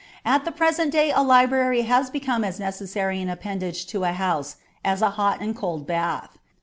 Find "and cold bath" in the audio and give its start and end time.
5.41-6.39